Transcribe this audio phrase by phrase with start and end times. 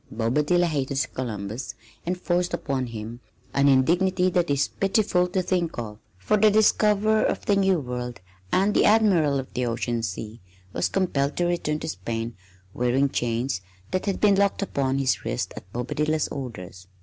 [0.11, 1.75] Bobadilla hated Columbus
[2.07, 3.19] and forced upon him
[3.53, 7.79] an indignity that it is pitiful to think of, for the discoverer of the New
[7.79, 8.19] World
[8.51, 10.41] and the Admiral of the Ocean Sea
[10.73, 12.35] was compelled to return to Spain
[12.73, 13.61] wearing chains
[13.91, 16.87] that had been locked upon his wrists at Bobadilla's orders.